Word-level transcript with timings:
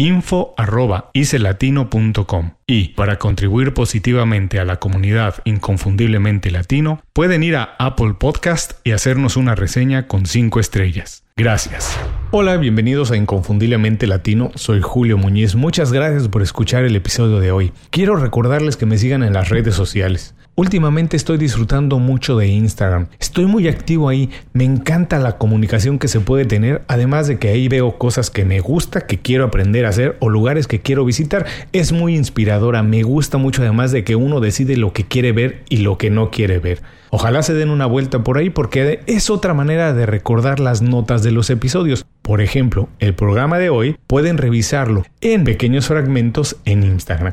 info.icelatino.com 0.00 2.50
y 2.66 2.88
para 2.88 3.18
contribuir 3.18 3.74
positivamente 3.74 4.58
a 4.58 4.64
la 4.64 4.76
comunidad 4.76 5.34
inconfundiblemente 5.44 6.50
latino, 6.50 7.02
pueden 7.12 7.42
ir 7.42 7.56
a 7.56 7.76
Apple 7.78 8.14
Podcast 8.18 8.80
y 8.82 8.92
hacernos 8.92 9.36
una 9.36 9.54
reseña 9.54 10.06
con 10.06 10.24
5 10.24 10.58
estrellas. 10.58 11.24
Gracias. 11.36 11.94
Hola, 12.30 12.56
bienvenidos 12.56 13.10
a 13.10 13.18
Inconfundiblemente 13.18 14.06
Latino, 14.06 14.52
soy 14.54 14.80
Julio 14.80 15.18
Muñiz, 15.18 15.54
muchas 15.54 15.92
gracias 15.92 16.28
por 16.28 16.40
escuchar 16.40 16.84
el 16.84 16.96
episodio 16.96 17.38
de 17.38 17.52
hoy. 17.52 17.72
Quiero 17.90 18.16
recordarles 18.16 18.78
que 18.78 18.86
me 18.86 18.96
sigan 18.96 19.22
en 19.22 19.34
las 19.34 19.50
redes 19.50 19.74
sociales. 19.74 20.34
Últimamente 20.60 21.16
estoy 21.16 21.38
disfrutando 21.38 21.98
mucho 21.98 22.36
de 22.36 22.48
Instagram. 22.48 23.06
Estoy 23.18 23.46
muy 23.46 23.66
activo 23.66 24.10
ahí. 24.10 24.28
Me 24.52 24.64
encanta 24.64 25.18
la 25.18 25.38
comunicación 25.38 25.98
que 25.98 26.06
se 26.06 26.20
puede 26.20 26.44
tener. 26.44 26.82
Además 26.86 27.28
de 27.28 27.38
que 27.38 27.48
ahí 27.48 27.66
veo 27.66 27.96
cosas 27.96 28.28
que 28.28 28.44
me 28.44 28.60
gusta, 28.60 29.06
que 29.06 29.18
quiero 29.18 29.46
aprender 29.46 29.86
a 29.86 29.88
hacer 29.88 30.18
o 30.20 30.28
lugares 30.28 30.66
que 30.66 30.82
quiero 30.82 31.06
visitar. 31.06 31.46
Es 31.72 31.92
muy 31.92 32.14
inspiradora. 32.14 32.82
Me 32.82 33.02
gusta 33.04 33.38
mucho 33.38 33.62
además 33.62 33.90
de 33.90 34.04
que 34.04 34.16
uno 34.16 34.40
decide 34.40 34.76
lo 34.76 34.92
que 34.92 35.04
quiere 35.04 35.32
ver 35.32 35.64
y 35.70 35.78
lo 35.78 35.96
que 35.96 36.10
no 36.10 36.30
quiere 36.30 36.58
ver. 36.58 36.82
Ojalá 37.08 37.42
se 37.42 37.54
den 37.54 37.70
una 37.70 37.86
vuelta 37.86 38.22
por 38.22 38.36
ahí 38.36 38.50
porque 38.50 39.00
es 39.06 39.30
otra 39.30 39.54
manera 39.54 39.94
de 39.94 40.04
recordar 40.04 40.60
las 40.60 40.82
notas 40.82 41.22
de 41.22 41.32
los 41.32 41.48
episodios. 41.48 42.04
Por 42.22 42.42
ejemplo, 42.42 42.88
el 42.98 43.14
programa 43.14 43.58
de 43.58 43.70
hoy 43.70 43.96
pueden 44.06 44.36
revisarlo 44.36 45.04
en 45.22 45.44
pequeños 45.44 45.88
fragmentos 45.88 46.56
en 46.66 46.84
Instagram. 46.84 47.32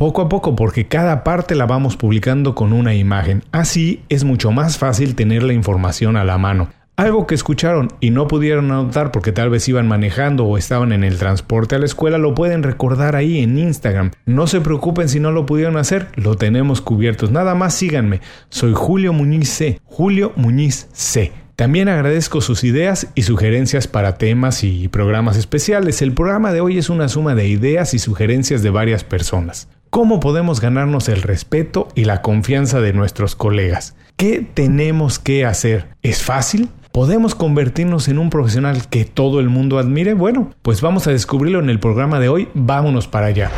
Poco 0.00 0.22
a 0.22 0.30
poco 0.30 0.56
porque 0.56 0.88
cada 0.88 1.24
parte 1.24 1.54
la 1.54 1.66
vamos 1.66 1.98
publicando 1.98 2.54
con 2.54 2.72
una 2.72 2.94
imagen. 2.94 3.44
Así 3.52 4.02
es 4.08 4.24
mucho 4.24 4.50
más 4.50 4.78
fácil 4.78 5.14
tener 5.14 5.42
la 5.42 5.52
información 5.52 6.16
a 6.16 6.24
la 6.24 6.38
mano. 6.38 6.70
Algo 6.96 7.26
que 7.26 7.34
escucharon 7.34 7.88
y 8.00 8.08
no 8.08 8.26
pudieron 8.26 8.72
anotar 8.72 9.12
porque 9.12 9.30
tal 9.30 9.50
vez 9.50 9.68
iban 9.68 9.86
manejando 9.86 10.46
o 10.46 10.56
estaban 10.56 10.92
en 10.92 11.04
el 11.04 11.18
transporte 11.18 11.74
a 11.74 11.78
la 11.78 11.84
escuela 11.84 12.16
lo 12.16 12.34
pueden 12.34 12.62
recordar 12.62 13.14
ahí 13.14 13.40
en 13.40 13.58
Instagram. 13.58 14.12
No 14.24 14.46
se 14.46 14.62
preocupen 14.62 15.10
si 15.10 15.20
no 15.20 15.32
lo 15.32 15.44
pudieron 15.44 15.76
hacer, 15.76 16.08
lo 16.14 16.34
tenemos 16.34 16.80
cubiertos. 16.80 17.30
Nada 17.30 17.54
más 17.54 17.74
síganme. 17.74 18.22
Soy 18.48 18.72
Julio 18.74 19.12
Muñiz 19.12 19.50
C. 19.50 19.82
Julio 19.84 20.32
Muñiz 20.34 20.88
C. 20.94 21.30
También 21.56 21.90
agradezco 21.90 22.40
sus 22.40 22.64
ideas 22.64 23.08
y 23.14 23.24
sugerencias 23.24 23.86
para 23.86 24.16
temas 24.16 24.64
y 24.64 24.88
programas 24.88 25.36
especiales. 25.36 26.00
El 26.00 26.14
programa 26.14 26.54
de 26.54 26.62
hoy 26.62 26.78
es 26.78 26.88
una 26.88 27.10
suma 27.10 27.34
de 27.34 27.48
ideas 27.48 27.92
y 27.92 27.98
sugerencias 27.98 28.62
de 28.62 28.70
varias 28.70 29.04
personas. 29.04 29.68
¿Cómo 29.90 30.20
podemos 30.20 30.60
ganarnos 30.60 31.08
el 31.08 31.20
respeto 31.20 31.88
y 31.96 32.04
la 32.04 32.22
confianza 32.22 32.80
de 32.80 32.92
nuestros 32.92 33.34
colegas? 33.34 33.96
¿Qué 34.16 34.46
tenemos 34.54 35.18
que 35.18 35.44
hacer? 35.44 35.88
¿Es 36.04 36.22
fácil? 36.22 36.68
¿Podemos 36.92 37.34
convertirnos 37.34 38.06
en 38.06 38.20
un 38.20 38.30
profesional 38.30 38.86
que 38.88 39.04
todo 39.04 39.40
el 39.40 39.48
mundo 39.48 39.80
admire? 39.80 40.14
Bueno, 40.14 40.54
pues 40.62 40.80
vamos 40.80 41.08
a 41.08 41.10
descubrirlo 41.10 41.58
en 41.58 41.70
el 41.70 41.80
programa 41.80 42.20
de 42.20 42.28
hoy. 42.28 42.48
Vámonos 42.54 43.08
para 43.08 43.26
allá. 43.26 43.50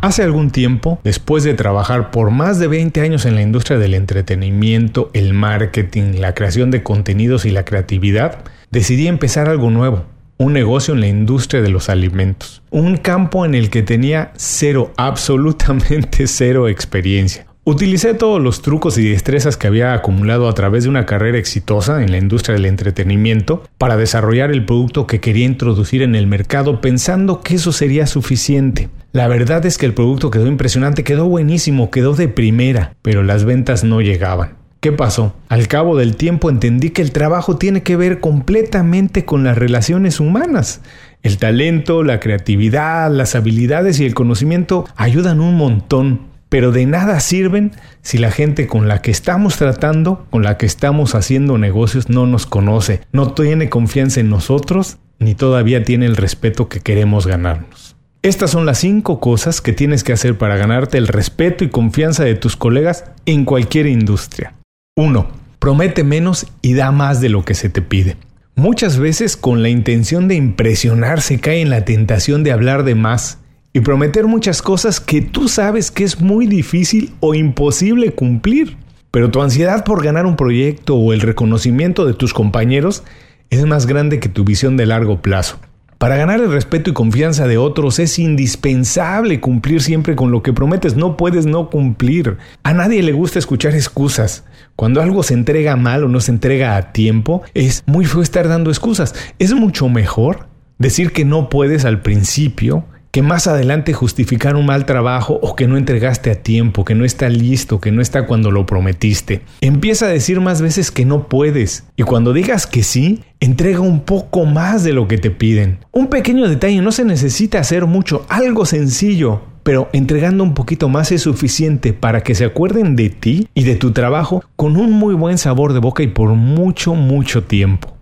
Hace 0.00 0.22
algún 0.22 0.52
tiempo, 0.52 1.00
después 1.02 1.42
de 1.42 1.54
trabajar 1.54 2.12
por 2.12 2.30
más 2.30 2.60
de 2.60 2.68
20 2.68 3.00
años 3.00 3.26
en 3.26 3.34
la 3.34 3.42
industria 3.42 3.78
del 3.78 3.94
entretenimiento, 3.94 5.10
el 5.12 5.34
marketing, 5.34 6.20
la 6.20 6.34
creación 6.34 6.70
de 6.70 6.84
contenidos 6.84 7.44
y 7.46 7.50
la 7.50 7.64
creatividad, 7.64 8.44
decidí 8.70 9.08
empezar 9.08 9.48
algo 9.48 9.70
nuevo 9.70 10.04
un 10.38 10.52
negocio 10.52 10.94
en 10.94 11.00
la 11.00 11.08
industria 11.08 11.60
de 11.60 11.68
los 11.68 11.88
alimentos. 11.88 12.62
Un 12.70 12.96
campo 12.96 13.44
en 13.44 13.54
el 13.54 13.70
que 13.70 13.82
tenía 13.82 14.32
cero, 14.36 14.92
absolutamente 14.96 16.26
cero 16.26 16.68
experiencia. 16.68 17.46
Utilicé 17.64 18.14
todos 18.14 18.40
los 18.40 18.62
trucos 18.62 18.96
y 18.96 19.10
destrezas 19.10 19.58
que 19.58 19.66
había 19.66 19.92
acumulado 19.92 20.48
a 20.48 20.54
través 20.54 20.84
de 20.84 20.88
una 20.88 21.04
carrera 21.04 21.36
exitosa 21.36 22.02
en 22.02 22.10
la 22.10 22.16
industria 22.16 22.54
del 22.54 22.64
entretenimiento 22.64 23.62
para 23.76 23.98
desarrollar 23.98 24.50
el 24.50 24.64
producto 24.64 25.06
que 25.06 25.20
quería 25.20 25.44
introducir 25.44 26.00
en 26.00 26.14
el 26.14 26.26
mercado 26.26 26.80
pensando 26.80 27.42
que 27.42 27.56
eso 27.56 27.72
sería 27.72 28.06
suficiente. 28.06 28.88
La 29.12 29.28
verdad 29.28 29.66
es 29.66 29.76
que 29.76 29.84
el 29.84 29.92
producto 29.92 30.30
quedó 30.30 30.46
impresionante, 30.46 31.04
quedó 31.04 31.28
buenísimo, 31.28 31.90
quedó 31.90 32.14
de 32.14 32.28
primera, 32.28 32.94
pero 33.02 33.22
las 33.22 33.44
ventas 33.44 33.84
no 33.84 34.00
llegaban. 34.00 34.57
¿Qué 34.80 34.92
pasó? 34.92 35.34
Al 35.48 35.66
cabo 35.66 35.96
del 35.96 36.14
tiempo 36.14 36.50
entendí 36.50 36.90
que 36.90 37.02
el 37.02 37.10
trabajo 37.10 37.56
tiene 37.56 37.82
que 37.82 37.96
ver 37.96 38.20
completamente 38.20 39.24
con 39.24 39.42
las 39.42 39.58
relaciones 39.58 40.20
humanas. 40.20 40.82
El 41.24 41.38
talento, 41.38 42.04
la 42.04 42.20
creatividad, 42.20 43.10
las 43.10 43.34
habilidades 43.34 43.98
y 43.98 44.06
el 44.06 44.14
conocimiento 44.14 44.84
ayudan 44.94 45.40
un 45.40 45.56
montón, 45.56 46.28
pero 46.48 46.70
de 46.70 46.86
nada 46.86 47.18
sirven 47.18 47.72
si 48.02 48.18
la 48.18 48.30
gente 48.30 48.68
con 48.68 48.86
la 48.86 49.02
que 49.02 49.10
estamos 49.10 49.56
tratando, 49.56 50.26
con 50.30 50.44
la 50.44 50.58
que 50.58 50.66
estamos 50.66 51.16
haciendo 51.16 51.58
negocios, 51.58 52.08
no 52.08 52.26
nos 52.26 52.46
conoce, 52.46 53.00
no 53.10 53.32
tiene 53.32 53.68
confianza 53.68 54.20
en 54.20 54.30
nosotros, 54.30 54.98
ni 55.18 55.34
todavía 55.34 55.82
tiene 55.82 56.06
el 56.06 56.16
respeto 56.16 56.68
que 56.68 56.78
queremos 56.78 57.26
ganarnos. 57.26 57.96
Estas 58.22 58.50
son 58.52 58.64
las 58.64 58.78
cinco 58.78 59.18
cosas 59.18 59.60
que 59.60 59.72
tienes 59.72 60.04
que 60.04 60.12
hacer 60.12 60.38
para 60.38 60.56
ganarte 60.56 60.98
el 60.98 61.08
respeto 61.08 61.64
y 61.64 61.68
confianza 61.68 62.22
de 62.22 62.36
tus 62.36 62.56
colegas 62.56 63.04
en 63.26 63.44
cualquier 63.44 63.88
industria. 63.88 64.54
1. 64.98 65.28
Promete 65.60 66.02
menos 66.02 66.48
y 66.60 66.74
da 66.74 66.90
más 66.90 67.20
de 67.20 67.28
lo 67.28 67.44
que 67.44 67.54
se 67.54 67.68
te 67.68 67.82
pide. 67.82 68.16
Muchas 68.56 68.98
veces 68.98 69.36
con 69.36 69.62
la 69.62 69.68
intención 69.68 70.26
de 70.26 70.34
impresionar 70.34 71.20
se 71.20 71.38
cae 71.38 71.60
en 71.60 71.70
la 71.70 71.84
tentación 71.84 72.42
de 72.42 72.50
hablar 72.50 72.82
de 72.82 72.96
más 72.96 73.38
y 73.72 73.78
prometer 73.78 74.26
muchas 74.26 74.60
cosas 74.60 74.98
que 74.98 75.22
tú 75.22 75.46
sabes 75.46 75.92
que 75.92 76.02
es 76.02 76.20
muy 76.20 76.48
difícil 76.48 77.12
o 77.20 77.36
imposible 77.36 78.10
cumplir. 78.10 78.76
Pero 79.12 79.30
tu 79.30 79.40
ansiedad 79.40 79.84
por 79.84 80.02
ganar 80.02 80.26
un 80.26 80.34
proyecto 80.34 80.96
o 80.96 81.12
el 81.12 81.20
reconocimiento 81.20 82.04
de 82.04 82.14
tus 82.14 82.34
compañeros 82.34 83.04
es 83.50 83.64
más 83.66 83.86
grande 83.86 84.18
que 84.18 84.28
tu 84.28 84.42
visión 84.42 84.76
de 84.76 84.86
largo 84.86 85.22
plazo. 85.22 85.60
Para 85.98 86.16
ganar 86.16 86.38
el 86.38 86.52
respeto 86.52 86.90
y 86.90 86.92
confianza 86.92 87.48
de 87.48 87.58
otros 87.58 87.98
es 87.98 88.20
indispensable 88.20 89.40
cumplir 89.40 89.82
siempre 89.82 90.14
con 90.14 90.30
lo 90.30 90.44
que 90.44 90.52
prometes, 90.52 90.94
no 90.94 91.16
puedes 91.16 91.44
no 91.44 91.70
cumplir. 91.70 92.38
A 92.62 92.72
nadie 92.72 93.02
le 93.02 93.10
gusta 93.10 93.40
escuchar 93.40 93.74
excusas. 93.74 94.44
Cuando 94.76 95.02
algo 95.02 95.24
se 95.24 95.34
entrega 95.34 95.74
mal 95.74 96.04
o 96.04 96.08
no 96.08 96.20
se 96.20 96.30
entrega 96.30 96.76
a 96.76 96.92
tiempo, 96.92 97.42
es 97.52 97.82
muy 97.86 98.04
feo 98.04 98.22
estar 98.22 98.46
dando 98.46 98.70
excusas. 98.70 99.12
Es 99.40 99.52
mucho 99.54 99.88
mejor 99.88 100.46
decir 100.78 101.10
que 101.12 101.24
no 101.24 101.48
puedes 101.48 101.84
al 101.84 102.00
principio 102.00 102.84
que 103.18 103.22
más 103.22 103.48
adelante 103.48 103.94
justificar 103.94 104.54
un 104.54 104.66
mal 104.66 104.86
trabajo 104.86 105.40
o 105.42 105.56
que 105.56 105.66
no 105.66 105.76
entregaste 105.76 106.30
a 106.30 106.40
tiempo, 106.40 106.84
que 106.84 106.94
no 106.94 107.04
está 107.04 107.28
listo, 107.28 107.80
que 107.80 107.90
no 107.90 108.00
está 108.00 108.26
cuando 108.26 108.52
lo 108.52 108.64
prometiste. 108.64 109.40
Empieza 109.60 110.06
a 110.06 110.10
decir 110.10 110.40
más 110.40 110.62
veces 110.62 110.92
que 110.92 111.04
no 111.04 111.26
puedes 111.26 111.82
y 111.96 112.04
cuando 112.04 112.32
digas 112.32 112.68
que 112.68 112.84
sí, 112.84 113.24
entrega 113.40 113.80
un 113.80 114.02
poco 114.02 114.44
más 114.44 114.84
de 114.84 114.92
lo 114.92 115.08
que 115.08 115.18
te 115.18 115.32
piden. 115.32 115.80
Un 115.90 116.06
pequeño 116.06 116.48
detalle, 116.48 116.80
no 116.80 116.92
se 116.92 117.04
necesita 117.04 117.58
hacer 117.58 117.86
mucho, 117.86 118.24
algo 118.28 118.64
sencillo, 118.64 119.42
pero 119.64 119.88
entregando 119.92 120.44
un 120.44 120.54
poquito 120.54 120.88
más 120.88 121.10
es 121.10 121.22
suficiente 121.22 121.92
para 121.92 122.20
que 122.20 122.36
se 122.36 122.44
acuerden 122.44 122.94
de 122.94 123.10
ti 123.10 123.48
y 123.52 123.64
de 123.64 123.74
tu 123.74 123.90
trabajo 123.90 124.44
con 124.54 124.76
un 124.76 124.92
muy 124.92 125.16
buen 125.16 125.38
sabor 125.38 125.72
de 125.72 125.80
boca 125.80 126.04
y 126.04 126.06
por 126.06 126.28
mucho, 126.34 126.94
mucho 126.94 127.42
tiempo. 127.42 127.96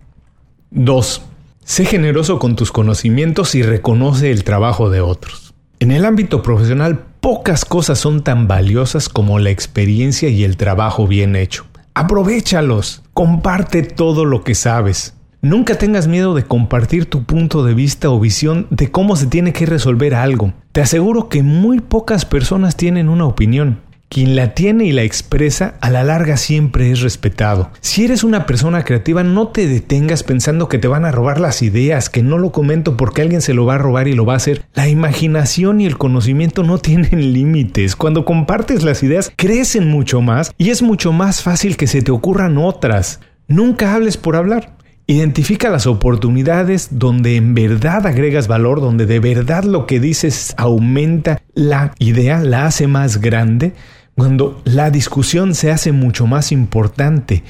2. 0.69 1.23
Sé 1.67 1.83
generoso 1.83 2.39
con 2.39 2.55
tus 2.55 2.71
conocimientos 2.71 3.53
y 3.53 3.61
reconoce 3.61 4.31
el 4.31 4.45
trabajo 4.45 4.89
de 4.89 5.01
otros. 5.01 5.53
En 5.79 5.91
el 5.91 6.05
ámbito 6.05 6.41
profesional, 6.41 7.03
pocas 7.19 7.65
cosas 7.65 7.99
son 7.99 8.23
tan 8.23 8.47
valiosas 8.47 9.09
como 9.09 9.37
la 9.37 9.49
experiencia 9.49 10.29
y 10.29 10.45
el 10.45 10.55
trabajo 10.55 11.07
bien 11.07 11.35
hecho. 11.35 11.65
Aprovechalos, 11.93 13.03
comparte 13.13 13.83
todo 13.83 14.23
lo 14.23 14.45
que 14.45 14.55
sabes. 14.55 15.15
Nunca 15.41 15.77
tengas 15.77 16.07
miedo 16.07 16.33
de 16.35 16.45
compartir 16.45 17.07
tu 17.07 17.25
punto 17.25 17.65
de 17.65 17.73
vista 17.73 18.09
o 18.09 18.17
visión 18.17 18.67
de 18.69 18.89
cómo 18.89 19.17
se 19.17 19.27
tiene 19.27 19.51
que 19.51 19.65
resolver 19.65 20.15
algo. 20.15 20.53
Te 20.71 20.79
aseguro 20.79 21.27
que 21.27 21.43
muy 21.43 21.81
pocas 21.81 22.23
personas 22.23 22.77
tienen 22.77 23.09
una 23.09 23.25
opinión. 23.25 23.81
Quien 24.09 24.37
la 24.37 24.53
tiene 24.53 24.85
y 24.85 24.93
la 24.93 25.03
expresa 25.03 25.75
a 25.81 25.89
la 25.89 26.03
larga 26.03 26.37
siempre 26.37 26.91
es 26.91 27.01
respetado. 27.01 27.71
Si 27.81 28.05
eres 28.05 28.23
una 28.23 28.45
persona 28.45 28.83
creativa, 28.83 29.21
no 29.23 29.49
te 29.49 29.67
detengas 29.67 30.23
pensando 30.23 30.69
que 30.69 30.77
te 30.77 30.87
van 30.87 31.03
a 31.03 31.11
robar 31.11 31.41
las 31.41 31.61
ideas, 31.61 32.09
que 32.09 32.23
no 32.23 32.37
lo 32.37 32.53
comento 32.53 32.95
porque 32.95 33.21
alguien 33.21 33.41
se 33.41 33.53
lo 33.53 33.65
va 33.65 33.75
a 33.75 33.79
robar 33.79 34.07
y 34.07 34.13
lo 34.13 34.25
va 34.25 34.33
a 34.33 34.37
hacer. 34.37 34.63
La 34.73 34.87
imaginación 34.87 35.81
y 35.81 35.85
el 35.85 35.97
conocimiento 35.97 36.63
no 36.63 36.77
tienen 36.77 37.33
límites. 37.33 37.97
Cuando 37.97 38.23
compartes 38.23 38.83
las 38.83 39.03
ideas, 39.03 39.31
crecen 39.35 39.89
mucho 39.89 40.21
más 40.21 40.53
y 40.57 40.69
es 40.69 40.81
mucho 40.81 41.11
más 41.11 41.43
fácil 41.43 41.75
que 41.75 41.87
se 41.87 42.01
te 42.01 42.11
ocurran 42.11 42.57
otras. 42.57 43.19
Nunca 43.49 43.93
hables 43.93 44.15
por 44.15 44.37
hablar. 44.37 44.77
Identifica 45.09 45.69
las 45.69 45.87
oportunidades 45.87 46.89
donde 46.91 47.37
en 47.37 47.53
verdad 47.53 48.05
agregas 48.07 48.47
valor, 48.47 48.81
donde 48.81 49.05
de 49.05 49.19
verdad 49.19 49.63
lo 49.63 49.85
que 49.85 50.01
dices 50.01 50.53
aumenta 50.57 51.41
la 51.53 51.93
idea, 51.97 52.41
la 52.41 52.65
hace 52.65 52.87
más 52.87 53.21
grande 53.21 53.73
cuando 54.17 54.59
la 54.65 54.89
discusión 54.89 55.53
se 55.53 55.69
hace 55.71 55.91
mucho 55.91 56.25
más 56.25 56.51
importante. 56.51 57.43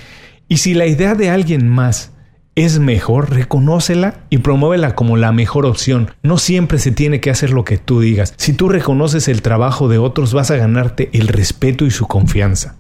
Y 0.50 0.58
si 0.58 0.74
la 0.74 0.86
idea 0.86 1.16
de 1.16 1.30
alguien 1.30 1.66
más 1.66 2.12
es 2.56 2.80
mejor, 2.80 3.31
reconócela 3.31 4.25
y 4.30 4.40
promuévela 4.40 4.94
como 4.94 5.16
la 5.16 5.31
mejor 5.31 5.66
opción. 5.66 6.12
No 6.24 6.38
siempre 6.38 6.80
se 6.80 6.92
tiene 6.92 7.22
que 7.22 7.30
hacer 7.30 7.52
lo 7.52 7.64
que 7.64 7.78
tú 7.78 8.02
digas. 8.02 8.34
Si 8.36 8.52
tú 8.52 8.68
reconoces 8.68 9.30
el 9.30 9.42
trabajo 9.42 9.88
de 9.88 9.98
otros, 9.98 10.34
vas 10.34 10.52
a 10.52 10.58
ganarte 10.58 11.10
el 11.14 11.30
respeto 11.30 11.86
y 11.86 11.92
su 11.92 12.06
confianza. 12.06 12.75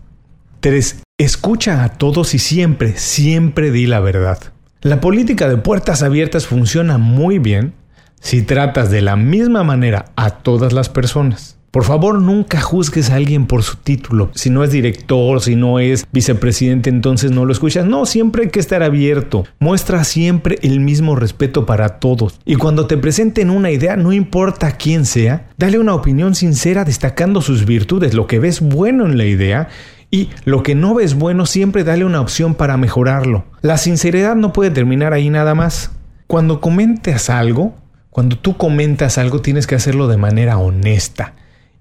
3. 0.59 1.03
Escucha 1.17 1.85
a 1.85 1.89
todos 1.89 2.33
y 2.33 2.39
siempre, 2.39 2.97
siempre 2.97 3.71
di 3.71 3.85
la 3.85 4.01
verdad. 4.01 4.39
La 4.81 4.99
política 4.99 5.47
de 5.47 5.55
puertas 5.55 6.03
abiertas 6.03 6.45
funciona 6.45 6.97
muy 6.97 7.39
bien 7.39 7.73
si 8.19 8.41
tratas 8.41 8.91
de 8.91 9.01
la 9.01 9.15
misma 9.15 9.63
manera 9.63 10.11
a 10.17 10.31
todas 10.31 10.73
las 10.73 10.89
personas. 10.89 11.56
Por 11.71 11.83
favor, 11.83 12.21
nunca 12.21 12.61
juzgues 12.61 13.09
a 13.09 13.15
alguien 13.15 13.45
por 13.45 13.61
su 13.61 13.77
título. 13.77 14.31
Si 14.33 14.49
no 14.49 14.63
es 14.63 14.71
director, 14.71 15.41
si 15.41 15.55
no 15.55 15.79
es 15.79 16.07
vicepresidente, 16.11 16.89
entonces 16.89 17.31
no 17.31 17.45
lo 17.45 17.51
escuchas. 17.51 17.85
No, 17.85 18.05
siempre 18.05 18.43
hay 18.43 18.49
que 18.49 18.59
estar 18.59 18.83
abierto. 18.83 19.45
Muestra 19.59 20.03
siempre 20.03 20.57
el 20.61 20.79
mismo 20.79 21.15
respeto 21.15 21.65
para 21.65 21.99
todos. 21.99 22.39
Y 22.45 22.55
cuando 22.55 22.87
te 22.87 22.97
presenten 22.97 23.49
una 23.49 23.69
idea, 23.69 23.97
no 23.97 24.13
importa 24.13 24.71
quién 24.71 25.05
sea, 25.05 25.49
dale 25.57 25.77
una 25.77 25.93
opinión 25.93 26.35
sincera 26.35 26.85
destacando 26.85 27.41
sus 27.41 27.65
virtudes, 27.65 28.13
lo 28.13 28.27
que 28.27 28.39
ves 28.39 28.61
bueno 28.61 29.05
en 29.05 29.17
la 29.17 29.25
idea 29.25 29.67
y 30.09 30.29
lo 30.45 30.63
que 30.63 30.73
no 30.73 30.95
ves 30.95 31.15
bueno, 31.15 31.45
siempre 31.45 31.83
dale 31.83 32.05
una 32.05 32.21
opción 32.21 32.55
para 32.55 32.77
mejorarlo. 32.77 33.45
La 33.61 33.77
sinceridad 33.77 34.35
no 34.35 34.53
puede 34.53 34.71
terminar 34.71 35.13
ahí 35.13 35.29
nada 35.29 35.53
más. 35.53 35.91
Cuando 36.27 36.61
comentes 36.61 37.29
algo, 37.29 37.75
cuando 38.09 38.37
tú 38.37 38.57
comentas 38.57 39.17
algo, 39.17 39.41
tienes 39.41 39.67
que 39.67 39.75
hacerlo 39.75 40.07
de 40.07 40.17
manera 40.17 40.57
honesta. 40.57 41.33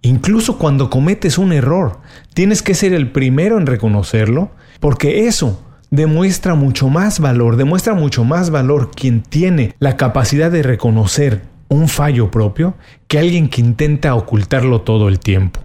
Incluso 0.07 0.57
cuando 0.57 0.89
cometes 0.89 1.37
un 1.37 1.53
error, 1.53 1.99
tienes 2.33 2.63
que 2.63 2.75
ser 2.75 2.95
el 2.95 3.11
primero 3.11 3.59
en 3.59 3.67
reconocerlo, 3.67 4.53
porque 4.79 5.27
eso 5.27 5.61
demuestra 5.91 6.55
mucho 6.55 6.89
más 6.89 7.19
valor, 7.19 7.57
demuestra 7.57 7.93
mucho 7.95 8.23
más 8.23 8.51
valor 8.51 8.93
quien 8.95 9.21
tiene 9.21 9.75
la 9.81 9.97
capacidad 9.97 10.49
de 10.53 10.63
reconocer 10.63 11.43
un 11.67 11.89
fallo 11.89 12.31
propio 12.31 12.77
que 13.09 13.19
alguien 13.19 13.49
que 13.49 13.61
intenta 13.61 14.15
ocultarlo 14.15 14.83
todo 14.83 15.09
el 15.09 15.19
tiempo. 15.19 15.59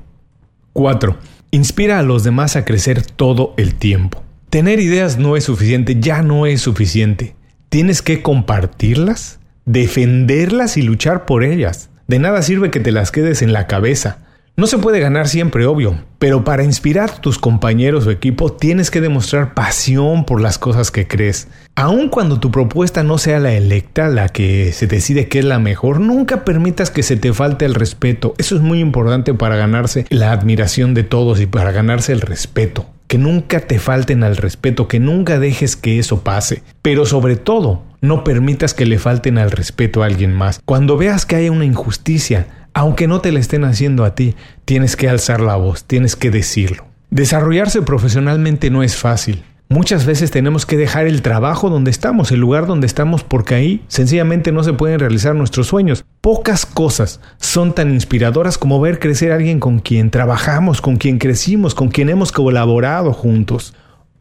4. 0.73 1.17
Inspira 1.51 1.99
a 1.99 2.03
los 2.03 2.23
demás 2.23 2.55
a 2.55 2.65
crecer 2.65 3.03
todo 3.03 3.53
el 3.57 3.75
tiempo. 3.75 4.23
Tener 4.49 4.79
ideas 4.79 5.19
no 5.19 5.37
es 5.37 5.43
suficiente, 5.43 5.97
ya 5.99 6.23
no 6.23 6.47
es 6.47 6.61
suficiente. 6.61 7.35
Tienes 7.69 8.01
que 8.01 8.23
compartirlas, 8.23 9.39
defenderlas 9.65 10.77
y 10.77 10.81
luchar 10.81 11.25
por 11.25 11.43
ellas. 11.43 11.91
De 12.07 12.17
nada 12.17 12.41
sirve 12.41 12.71
que 12.71 12.79
te 12.79 12.91
las 12.91 13.11
quedes 13.11 13.43
en 13.43 13.53
la 13.53 13.67
cabeza. 13.67 14.30
No 14.57 14.67
se 14.67 14.77
puede 14.77 14.99
ganar 14.99 15.29
siempre, 15.29 15.65
obvio, 15.65 16.03
pero 16.19 16.43
para 16.43 16.65
inspirar 16.65 17.09
a 17.09 17.21
tus 17.21 17.39
compañeros 17.39 18.05
o 18.05 18.11
equipo 18.11 18.51
tienes 18.51 18.91
que 18.91 18.99
demostrar 18.99 19.53
pasión 19.53 20.25
por 20.25 20.41
las 20.41 20.57
cosas 20.57 20.91
que 20.91 21.07
crees. 21.07 21.47
Aun 21.75 22.09
cuando 22.09 22.39
tu 22.41 22.51
propuesta 22.51 23.01
no 23.01 23.17
sea 23.17 23.39
la 23.39 23.53
electa, 23.53 24.09
la 24.09 24.27
que 24.27 24.73
se 24.73 24.87
decide 24.87 25.29
que 25.29 25.39
es 25.39 25.45
la 25.45 25.57
mejor, 25.57 26.01
nunca 26.01 26.43
permitas 26.43 26.91
que 26.91 27.01
se 27.01 27.15
te 27.15 27.31
falte 27.31 27.63
el 27.63 27.75
respeto. 27.75 28.35
Eso 28.37 28.55
es 28.55 28.61
muy 28.61 28.81
importante 28.81 29.33
para 29.33 29.55
ganarse 29.55 30.05
la 30.09 30.33
admiración 30.33 30.93
de 30.93 31.03
todos 31.03 31.39
y 31.39 31.45
para 31.45 31.71
ganarse 31.71 32.11
el 32.11 32.19
respeto. 32.19 32.87
Que 33.07 33.17
nunca 33.17 33.61
te 33.61 33.79
falten 33.79 34.23
al 34.23 34.35
respeto, 34.35 34.87
que 34.87 34.99
nunca 34.99 35.39
dejes 35.39 35.77
que 35.77 35.97
eso 35.97 36.23
pase. 36.23 36.61
Pero 36.81 37.05
sobre 37.05 37.37
todo, 37.37 37.83
no 38.01 38.23
permitas 38.23 38.73
que 38.73 38.85
le 38.85 38.99
falten 38.99 39.37
al 39.37 39.51
respeto 39.51 40.03
a 40.03 40.07
alguien 40.07 40.33
más. 40.33 40.59
Cuando 40.65 40.97
veas 40.97 41.25
que 41.25 41.35
hay 41.35 41.49
una 41.49 41.65
injusticia, 41.65 42.47
aunque 42.73 43.07
no 43.07 43.21
te 43.21 43.31
la 43.31 43.39
estén 43.39 43.63
haciendo 43.63 44.05
a 44.05 44.15
ti, 44.15 44.35
tienes 44.65 44.95
que 44.95 45.09
alzar 45.09 45.41
la 45.41 45.55
voz, 45.55 45.83
tienes 45.85 46.15
que 46.15 46.31
decirlo. 46.31 46.85
Desarrollarse 47.09 47.81
profesionalmente 47.81 48.69
no 48.69 48.83
es 48.83 48.95
fácil. 48.95 49.43
Muchas 49.71 50.05
veces 50.05 50.31
tenemos 50.31 50.65
que 50.65 50.75
dejar 50.75 51.07
el 51.07 51.21
trabajo 51.21 51.69
donde 51.69 51.91
estamos, 51.91 52.33
el 52.33 52.41
lugar 52.41 52.67
donde 52.67 52.87
estamos, 52.87 53.23
porque 53.23 53.55
ahí 53.55 53.85
sencillamente 53.87 54.51
no 54.51 54.65
se 54.65 54.73
pueden 54.73 54.99
realizar 54.99 55.33
nuestros 55.33 55.67
sueños. 55.67 56.03
Pocas 56.19 56.65
cosas 56.65 57.21
son 57.37 57.73
tan 57.73 57.93
inspiradoras 57.93 58.57
como 58.57 58.81
ver 58.81 58.99
crecer 58.99 59.31
a 59.31 59.35
alguien 59.35 59.61
con 59.61 59.79
quien 59.79 60.11
trabajamos, 60.11 60.81
con 60.81 60.97
quien 60.97 61.19
crecimos, 61.19 61.73
con 61.73 61.87
quien 61.87 62.09
hemos 62.09 62.33
colaborado 62.33 63.13
juntos. 63.13 63.73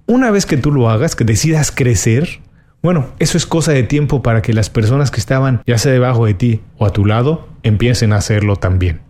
Una 0.06 0.30
vez 0.30 0.46
que 0.46 0.56
tú 0.56 0.70
lo 0.70 0.88
hagas, 0.88 1.16
que 1.16 1.24
decidas 1.24 1.72
crecer, 1.72 2.40
bueno, 2.82 3.08
eso 3.18 3.36
es 3.36 3.44
cosa 3.44 3.72
de 3.72 3.82
tiempo 3.82 4.22
para 4.22 4.40
que 4.40 4.54
las 4.54 4.70
personas 4.70 5.10
que 5.10 5.20
estaban 5.20 5.62
ya 5.66 5.76
sea 5.76 5.92
debajo 5.92 6.24
de 6.24 6.34
ti 6.34 6.60
o 6.78 6.86
a 6.86 6.92
tu 6.92 7.04
lado 7.04 7.46
empiecen 7.62 8.12
a 8.12 8.16
hacerlo 8.16 8.56
también. 8.56 9.00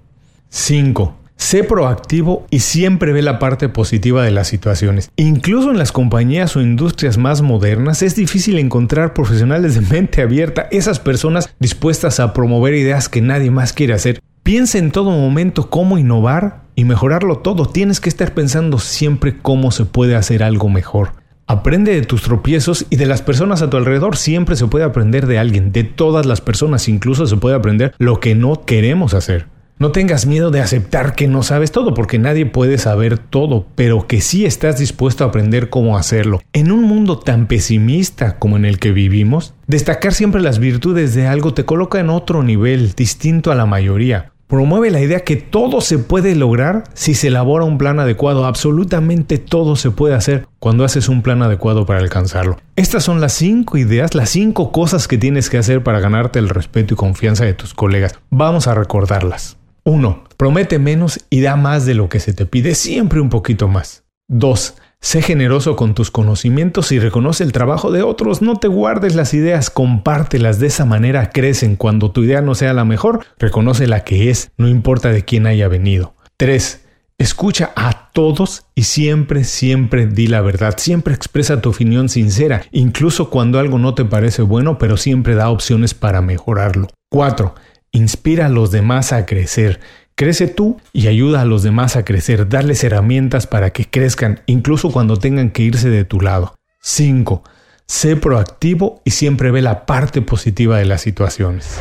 5. 0.48 1.16
Sé 1.36 1.64
proactivo 1.64 2.46
y 2.50 2.58
siempre 2.58 3.12
ve 3.12 3.22
la 3.22 3.38
parte 3.38 3.68
positiva 3.68 4.24
de 4.24 4.30
las 4.30 4.48
situaciones. 4.48 5.10
Incluso 5.16 5.70
en 5.70 5.78
las 5.78 5.92
compañías 5.92 6.54
o 6.54 6.60
industrias 6.60 7.16
más 7.16 7.40
modernas 7.40 8.02
es 8.02 8.14
difícil 8.14 8.58
encontrar 8.58 9.14
profesionales 9.14 9.74
de 9.74 9.80
mente 9.80 10.20
abierta, 10.20 10.68
esas 10.70 10.98
personas 10.98 11.54
dispuestas 11.58 12.20
a 12.20 12.34
promover 12.34 12.74
ideas 12.74 13.08
que 13.08 13.22
nadie 13.22 13.50
más 13.50 13.72
quiere 13.72 13.94
hacer. 13.94 14.20
Piensa 14.42 14.78
en 14.78 14.90
todo 14.90 15.12
momento 15.12 15.70
cómo 15.70 15.96
innovar 15.96 16.64
y 16.74 16.84
mejorarlo 16.84 17.38
todo. 17.38 17.66
Tienes 17.66 18.00
que 18.00 18.08
estar 18.08 18.34
pensando 18.34 18.78
siempre 18.78 19.38
cómo 19.38 19.70
se 19.70 19.84
puede 19.84 20.16
hacer 20.16 20.42
algo 20.42 20.68
mejor. 20.68 21.19
Aprende 21.50 21.92
de 21.92 22.02
tus 22.02 22.22
tropiezos 22.22 22.86
y 22.90 22.96
de 22.96 23.06
las 23.06 23.22
personas 23.22 23.60
a 23.60 23.68
tu 23.68 23.76
alrededor. 23.76 24.16
Siempre 24.16 24.54
se 24.54 24.68
puede 24.68 24.84
aprender 24.84 25.26
de 25.26 25.40
alguien, 25.40 25.72
de 25.72 25.82
todas 25.82 26.24
las 26.24 26.40
personas. 26.40 26.88
Incluso 26.88 27.26
se 27.26 27.38
puede 27.38 27.56
aprender 27.56 27.92
lo 27.98 28.20
que 28.20 28.36
no 28.36 28.64
queremos 28.64 29.14
hacer. 29.14 29.48
No 29.76 29.90
tengas 29.90 30.26
miedo 30.26 30.52
de 30.52 30.60
aceptar 30.60 31.16
que 31.16 31.26
no 31.26 31.42
sabes 31.42 31.72
todo, 31.72 31.92
porque 31.92 32.20
nadie 32.20 32.46
puede 32.46 32.78
saber 32.78 33.18
todo, 33.18 33.66
pero 33.74 34.06
que 34.06 34.20
sí 34.20 34.46
estás 34.46 34.78
dispuesto 34.78 35.24
a 35.24 35.26
aprender 35.26 35.70
cómo 35.70 35.98
hacerlo. 35.98 36.40
En 36.52 36.70
un 36.70 36.84
mundo 36.84 37.18
tan 37.18 37.48
pesimista 37.48 38.38
como 38.38 38.56
en 38.56 38.64
el 38.64 38.78
que 38.78 38.92
vivimos, 38.92 39.52
destacar 39.66 40.14
siempre 40.14 40.42
las 40.42 40.60
virtudes 40.60 41.16
de 41.16 41.26
algo 41.26 41.52
te 41.52 41.64
coloca 41.64 41.98
en 41.98 42.10
otro 42.10 42.44
nivel, 42.44 42.92
distinto 42.92 43.50
a 43.50 43.56
la 43.56 43.66
mayoría. 43.66 44.30
Promueve 44.50 44.90
la 44.90 45.00
idea 45.00 45.20
que 45.20 45.36
todo 45.36 45.80
se 45.80 46.00
puede 46.00 46.34
lograr 46.34 46.82
si 46.92 47.14
se 47.14 47.28
elabora 47.28 47.64
un 47.64 47.78
plan 47.78 48.00
adecuado. 48.00 48.46
Absolutamente 48.46 49.38
todo 49.38 49.76
se 49.76 49.92
puede 49.92 50.16
hacer 50.16 50.48
cuando 50.58 50.84
haces 50.84 51.08
un 51.08 51.22
plan 51.22 51.40
adecuado 51.40 51.86
para 51.86 52.00
alcanzarlo. 52.00 52.58
Estas 52.74 53.04
son 53.04 53.20
las 53.20 53.32
cinco 53.32 53.78
ideas, 53.78 54.16
las 54.16 54.30
cinco 54.30 54.72
cosas 54.72 55.06
que 55.06 55.18
tienes 55.18 55.50
que 55.50 55.58
hacer 55.58 55.84
para 55.84 56.00
ganarte 56.00 56.40
el 56.40 56.48
respeto 56.48 56.94
y 56.94 56.96
confianza 56.96 57.44
de 57.44 57.54
tus 57.54 57.74
colegas. 57.74 58.18
Vamos 58.30 58.66
a 58.66 58.74
recordarlas. 58.74 59.56
1. 59.84 60.24
Promete 60.36 60.80
menos 60.80 61.24
y 61.30 61.42
da 61.42 61.54
más 61.54 61.86
de 61.86 61.94
lo 61.94 62.08
que 62.08 62.18
se 62.18 62.32
te 62.32 62.44
pide, 62.44 62.74
siempre 62.74 63.20
un 63.20 63.28
poquito 63.30 63.68
más. 63.68 64.02
2. 64.26 64.74
Sé 65.02 65.22
generoso 65.22 65.76
con 65.76 65.94
tus 65.94 66.10
conocimientos 66.10 66.92
y 66.92 66.98
reconoce 66.98 67.42
el 67.42 67.52
trabajo 67.52 67.90
de 67.90 68.02
otros. 68.02 68.42
No 68.42 68.56
te 68.56 68.68
guardes 68.68 69.14
las 69.14 69.32
ideas, 69.32 69.70
compártelas. 69.70 70.58
De 70.58 70.66
esa 70.66 70.84
manera 70.84 71.30
crecen. 71.30 71.76
Cuando 71.76 72.10
tu 72.10 72.22
idea 72.22 72.42
no 72.42 72.54
sea 72.54 72.74
la 72.74 72.84
mejor, 72.84 73.24
reconoce 73.38 73.86
la 73.86 74.04
que 74.04 74.28
es, 74.28 74.52
no 74.58 74.68
importa 74.68 75.10
de 75.10 75.24
quién 75.24 75.46
haya 75.46 75.68
venido. 75.68 76.14
3. 76.36 76.84
Escucha 77.16 77.72
a 77.76 78.10
todos 78.12 78.66
y 78.74 78.84
siempre, 78.84 79.44
siempre 79.44 80.06
di 80.06 80.26
la 80.26 80.42
verdad. 80.42 80.74
Siempre 80.76 81.14
expresa 81.14 81.62
tu 81.62 81.70
opinión 81.70 82.10
sincera, 82.10 82.62
incluso 82.70 83.30
cuando 83.30 83.58
algo 83.58 83.78
no 83.78 83.94
te 83.94 84.04
parece 84.04 84.42
bueno, 84.42 84.76
pero 84.78 84.98
siempre 84.98 85.34
da 85.34 85.48
opciones 85.48 85.94
para 85.94 86.20
mejorarlo. 86.20 86.88
4. 87.10 87.54
Inspira 87.92 88.46
a 88.46 88.50
los 88.50 88.70
demás 88.70 89.12
a 89.12 89.24
crecer. 89.24 89.80
Crece 90.20 90.48
tú 90.48 90.78
y 90.92 91.06
ayuda 91.06 91.40
a 91.40 91.46
los 91.46 91.62
demás 91.62 91.96
a 91.96 92.04
crecer, 92.04 92.46
darles 92.46 92.84
herramientas 92.84 93.46
para 93.46 93.70
que 93.70 93.86
crezcan, 93.86 94.42
incluso 94.44 94.92
cuando 94.92 95.16
tengan 95.16 95.48
que 95.48 95.62
irse 95.62 95.88
de 95.88 96.04
tu 96.04 96.20
lado. 96.20 96.56
5. 96.82 97.42
Sé 97.86 98.16
proactivo 98.16 99.00
y 99.06 99.12
siempre 99.12 99.50
ve 99.50 99.62
la 99.62 99.86
parte 99.86 100.20
positiva 100.20 100.76
de 100.76 100.84
las 100.84 101.00
situaciones. 101.00 101.78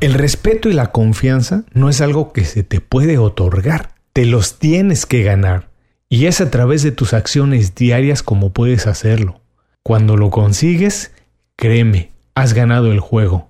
El 0.00 0.12
respeto 0.12 0.68
y 0.68 0.74
la 0.74 0.92
confianza 0.92 1.64
no 1.72 1.88
es 1.88 2.02
algo 2.02 2.34
que 2.34 2.44
se 2.44 2.62
te 2.62 2.82
puede 2.82 3.16
otorgar, 3.16 3.94
te 4.12 4.26
los 4.26 4.58
tienes 4.58 5.06
que 5.06 5.22
ganar. 5.22 5.70
Y 6.10 6.26
es 6.26 6.42
a 6.42 6.50
través 6.50 6.82
de 6.82 6.92
tus 6.92 7.14
acciones 7.14 7.74
diarias 7.74 8.22
como 8.22 8.52
puedes 8.52 8.86
hacerlo. 8.86 9.40
Cuando 9.82 10.18
lo 10.18 10.28
consigues, 10.28 11.12
créeme, 11.56 12.10
has 12.34 12.52
ganado 12.52 12.92
el 12.92 13.00
juego, 13.00 13.48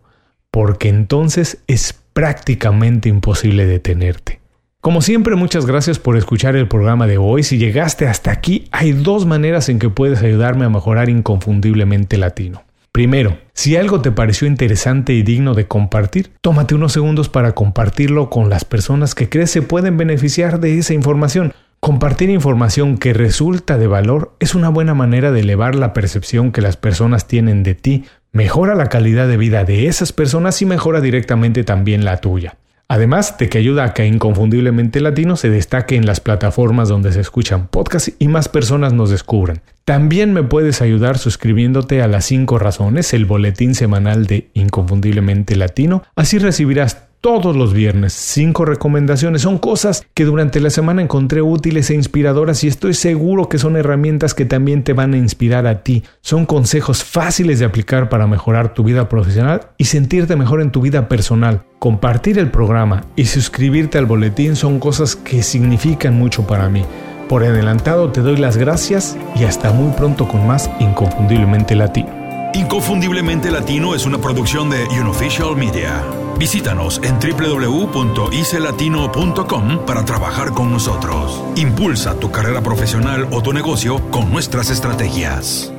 porque 0.52 0.88
entonces 0.88 1.58
es 1.66 1.99
prácticamente 2.12 3.08
imposible 3.08 3.66
detenerte. 3.66 4.40
Como 4.80 5.02
siempre, 5.02 5.36
muchas 5.36 5.66
gracias 5.66 5.98
por 5.98 6.16
escuchar 6.16 6.56
el 6.56 6.66
programa 6.66 7.06
de 7.06 7.18
hoy. 7.18 7.42
Si 7.42 7.58
llegaste 7.58 8.06
hasta 8.06 8.30
aquí, 8.30 8.66
hay 8.72 8.92
dos 8.92 9.26
maneras 9.26 9.68
en 9.68 9.78
que 9.78 9.90
puedes 9.90 10.22
ayudarme 10.22 10.64
a 10.64 10.70
mejorar 10.70 11.10
inconfundiblemente 11.10 12.16
latino. 12.16 12.64
Primero, 12.92 13.38
si 13.52 13.76
algo 13.76 14.00
te 14.00 14.10
pareció 14.10 14.48
interesante 14.48 15.12
y 15.12 15.22
digno 15.22 15.54
de 15.54 15.68
compartir, 15.68 16.32
tómate 16.40 16.74
unos 16.74 16.92
segundos 16.92 17.28
para 17.28 17.52
compartirlo 17.52 18.30
con 18.30 18.48
las 18.48 18.64
personas 18.64 19.14
que 19.14 19.28
crees 19.28 19.50
se 19.50 19.62
pueden 19.62 19.96
beneficiar 19.96 20.60
de 20.60 20.78
esa 20.78 20.94
información. 20.94 21.52
Compartir 21.78 22.30
información 22.30 22.98
que 22.98 23.12
resulta 23.12 23.78
de 23.78 23.86
valor 23.86 24.34
es 24.40 24.54
una 24.54 24.68
buena 24.68 24.94
manera 24.94 25.30
de 25.30 25.40
elevar 25.40 25.74
la 25.74 25.92
percepción 25.92 26.52
que 26.52 26.60
las 26.60 26.76
personas 26.76 27.26
tienen 27.26 27.62
de 27.62 27.74
ti, 27.74 28.04
mejora 28.32 28.74
la 28.74 28.88
calidad 28.88 29.28
de 29.28 29.36
vida 29.36 29.64
de 29.64 29.86
esas 29.86 30.12
personas 30.12 30.60
y 30.62 30.66
mejora 30.66 31.00
directamente 31.00 31.64
también 31.64 32.04
la 32.04 32.18
tuya. 32.18 32.56
Además 32.88 33.38
de 33.38 33.48
que 33.48 33.58
ayuda 33.58 33.84
a 33.84 33.94
que 33.94 34.04
Inconfundiblemente 34.04 35.00
Latino 35.00 35.36
se 35.36 35.48
destaque 35.48 35.94
en 35.94 36.06
las 36.06 36.18
plataformas 36.18 36.88
donde 36.88 37.12
se 37.12 37.20
escuchan 37.20 37.68
podcasts 37.68 38.12
y 38.18 38.26
más 38.26 38.48
personas 38.48 38.92
nos 38.92 39.10
descubran. 39.10 39.60
También 39.84 40.32
me 40.32 40.42
puedes 40.42 40.82
ayudar 40.82 41.16
suscribiéndote 41.16 42.02
a 42.02 42.08
las 42.08 42.24
5 42.24 42.58
razones, 42.58 43.14
el 43.14 43.26
boletín 43.26 43.76
semanal 43.76 44.26
de 44.26 44.50
Inconfundiblemente 44.54 45.54
Latino. 45.54 46.02
Así 46.16 46.38
recibirás 46.38 47.09
todos 47.20 47.54
los 47.54 47.72
viernes. 47.72 48.12
Cinco 48.12 48.64
recomendaciones 48.64 49.42
son 49.42 49.58
cosas 49.58 50.06
que 50.14 50.24
durante 50.24 50.60
la 50.60 50.70
semana 50.70 51.02
encontré 51.02 51.42
útiles 51.42 51.90
e 51.90 51.94
inspiradoras 51.94 52.64
y 52.64 52.68
estoy 52.68 52.94
seguro 52.94 53.48
que 53.48 53.58
son 53.58 53.76
herramientas 53.76 54.34
que 54.34 54.46
también 54.46 54.84
te 54.84 54.92
van 54.92 55.14
a 55.14 55.18
inspirar 55.18 55.66
a 55.66 55.82
ti. 55.82 56.02
Son 56.22 56.46
consejos 56.46 57.04
fáciles 57.04 57.58
de 57.58 57.66
aplicar 57.66 58.08
para 58.08 58.26
mejorar 58.26 58.74
tu 58.74 58.84
vida 58.84 59.08
profesional 59.08 59.68
y 59.76 59.84
sentirte 59.84 60.36
mejor 60.36 60.60
en 60.60 60.70
tu 60.70 60.80
vida 60.80 61.08
personal. 61.08 61.62
Compartir 61.78 62.38
el 62.38 62.50
programa 62.50 63.04
y 63.16 63.26
suscribirte 63.26 63.98
al 63.98 64.06
boletín 64.06 64.56
son 64.56 64.80
cosas 64.80 65.16
que 65.16 65.42
significan 65.42 66.14
mucho 66.14 66.46
para 66.46 66.68
mí. 66.68 66.84
Por 67.28 67.44
adelantado 67.44 68.10
te 68.10 68.22
doy 68.22 68.36
las 68.36 68.56
gracias 68.56 69.16
y 69.36 69.44
hasta 69.44 69.70
muy 69.72 69.92
pronto 69.92 70.26
con 70.26 70.46
más 70.46 70.70
Inconfundiblemente 70.80 71.76
Latino. 71.76 72.19
Inconfundiblemente 72.54 73.50
Latino 73.50 73.94
es 73.94 74.06
una 74.06 74.18
producción 74.18 74.70
de 74.70 74.84
Unofficial 75.00 75.56
Media. 75.56 76.02
Visítanos 76.38 77.00
en 77.04 77.18
www.icelatino.com 77.20 79.86
para 79.86 80.04
trabajar 80.04 80.50
con 80.50 80.72
nosotros. 80.72 81.44
Impulsa 81.56 82.18
tu 82.18 82.32
carrera 82.32 82.62
profesional 82.62 83.28
o 83.30 83.42
tu 83.42 83.52
negocio 83.52 84.00
con 84.10 84.32
nuestras 84.32 84.70
estrategias. 84.70 85.72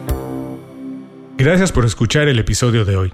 Gracias 1.37 1.71
por 1.71 1.85
escuchar 1.85 2.27
el 2.29 2.39
episodio 2.39 2.85
de 2.85 2.95
hoy. 2.95 3.13